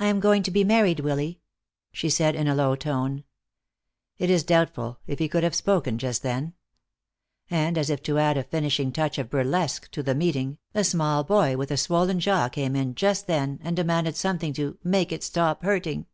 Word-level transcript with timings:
"I 0.00 0.06
am 0.06 0.18
going 0.18 0.42
to 0.42 0.50
be 0.50 0.64
married, 0.64 0.98
Willy," 0.98 1.40
she 1.92 2.10
said, 2.10 2.34
in 2.34 2.48
a 2.48 2.56
low 2.56 2.74
tone. 2.74 3.22
It 4.18 4.30
is 4.30 4.42
doubtful 4.42 4.98
if 5.06 5.20
he 5.20 5.28
could 5.28 5.44
have 5.44 5.54
spoken, 5.54 5.96
just 5.96 6.24
then. 6.24 6.54
And 7.48 7.78
as 7.78 7.88
if 7.88 8.02
to 8.02 8.18
add 8.18 8.36
a 8.36 8.42
finishing 8.42 8.90
touch 8.90 9.16
of 9.16 9.30
burlesque 9.30 9.92
to 9.92 10.02
the 10.02 10.16
meeting, 10.16 10.58
a 10.74 10.82
small 10.82 11.22
boy 11.22 11.56
with 11.56 11.70
a 11.70 11.76
swollen 11.76 12.18
jaw 12.18 12.48
came 12.48 12.74
in 12.74 12.96
just 12.96 13.28
then 13.28 13.60
and 13.62 13.76
demanded 13.76 14.16
something 14.16 14.52
to 14.54 14.76
"make 14.82 15.12
it 15.12 15.22
stop 15.22 15.62
hurting." 15.62 16.06